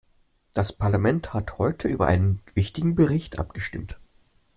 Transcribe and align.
Das 0.55 0.73
Parlament 0.73 1.31
hat 1.35 1.59
heute 1.59 1.87
über 1.87 2.07
einen 2.07 2.41
wichtigen 2.55 2.95
Bericht 2.95 3.37
abgestimmt. 3.37 3.99